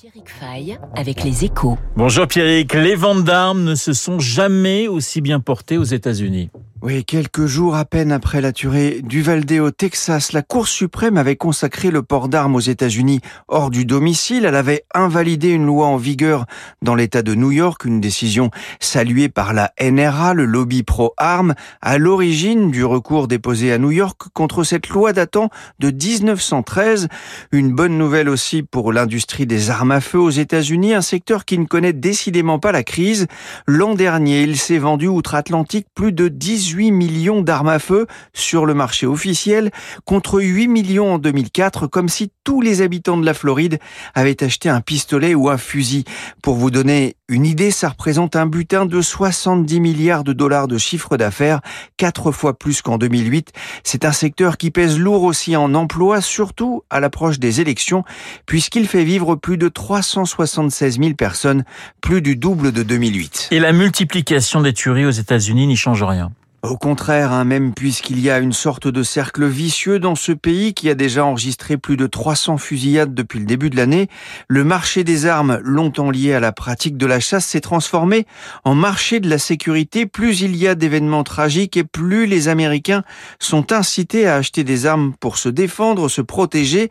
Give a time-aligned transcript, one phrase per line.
[0.00, 1.76] Pierrick Fay avec les échos.
[1.94, 6.48] Bonjour Pierrick, les ventes d'armes ne se sont jamais aussi bien portées aux États-Unis.
[6.82, 11.36] Oui, quelques jours à peine après la tuerie d'Uvalde au Texas, la Cour suprême avait
[11.36, 14.46] consacré le port d'armes aux États-Unis hors du domicile.
[14.46, 16.46] Elle avait invalidé une loi en vigueur
[16.80, 21.98] dans l'État de New York, une décision saluée par la NRA, le lobby pro-armes, à
[21.98, 27.08] l'origine du recours déposé à New York contre cette loi datant de 1913.
[27.52, 31.58] Une bonne nouvelle aussi pour l'industrie des armes à feu aux États-Unis, un secteur qui
[31.58, 33.26] ne connaît décidément pas la crise.
[33.66, 38.64] L'an dernier, il s'est vendu outre-Atlantique plus de 18 18 millions d'armes à feu sur
[38.64, 39.72] le marché officiel
[40.04, 43.80] contre 8 millions en 2004, comme si tous les habitants de la Floride
[44.14, 46.04] avaient acheté un pistolet ou un fusil.
[46.42, 50.78] Pour vous donner une idée, ça représente un butin de 70 milliards de dollars de
[50.78, 51.60] chiffre d'affaires,
[51.96, 53.50] quatre fois plus qu'en 2008.
[53.82, 58.04] C'est un secteur qui pèse lourd aussi en emploi, surtout à l'approche des élections,
[58.46, 61.64] puisqu'il fait vivre plus de 376 000 personnes,
[62.00, 63.48] plus du double de 2008.
[63.50, 66.30] Et la multiplication des tueries aux États-Unis n'y change rien.
[66.62, 70.74] Au contraire, hein, même puisqu'il y a une sorte de cercle vicieux dans ce pays
[70.74, 74.08] qui a déjà enregistré plus de 300 fusillades depuis le début de l'année,
[74.46, 78.26] le marché des armes, longtemps lié à la pratique de la chasse, s'est transformé
[78.64, 80.04] en marché de la sécurité.
[80.04, 83.04] Plus il y a d'événements tragiques et plus les Américains
[83.38, 86.90] sont incités à acheter des armes pour se défendre, se protéger.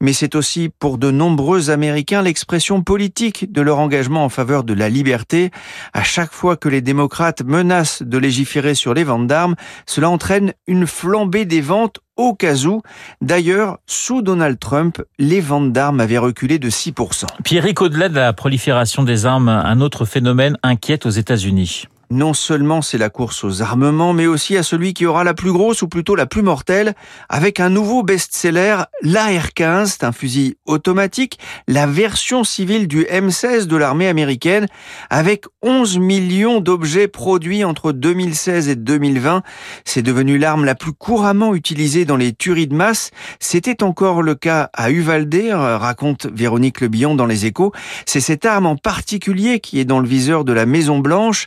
[0.00, 4.72] Mais c'est aussi pour de nombreux Américains l'expression politique de leur engagement en faveur de
[4.72, 5.50] la liberté.
[5.92, 10.86] À chaque fois que les démocrates menacent de légiférer sur les d'armes, cela entraîne une
[10.86, 12.82] flambée des ventes au cas où.
[13.20, 17.26] D'ailleurs, sous Donald Trump, les ventes d'armes avaient reculé de 6%.
[17.44, 22.82] Pierrick, au-delà de la prolifération des armes, un autre phénomène inquiète aux États-Unis non seulement
[22.82, 25.88] c'est la course aux armements, mais aussi à celui qui aura la plus grosse ou
[25.88, 26.94] plutôt la plus mortelle,
[27.28, 33.76] avec un nouveau best-seller, l'AR-15, c'est un fusil automatique, la version civile du M16 de
[33.76, 34.66] l'armée américaine,
[35.08, 39.42] avec 11 millions d'objets produits entre 2016 et 2020.
[39.84, 43.10] C'est devenu l'arme la plus couramment utilisée dans les tueries de masse.
[43.38, 47.72] C'était encore le cas à Uvalde, raconte Véronique Lebillon dans Les Échos.
[48.04, 51.46] C'est cette arme en particulier qui est dans le viseur de la Maison Blanche,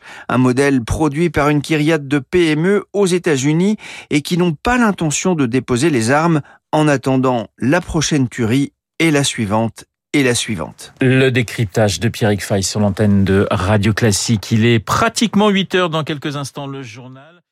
[0.53, 3.77] modèle produit par une kyriade de PME aux États-Unis
[4.11, 6.41] et qui n'ont pas l'intention de déposer les armes
[6.71, 10.93] en attendant la prochaine tuerie et la suivante et la suivante.
[11.01, 14.51] Le décryptage de Pierrick Fay sur l'antenne de Radio Classique.
[14.51, 17.43] Il est pratiquement 8 heures dans quelques instants le journal.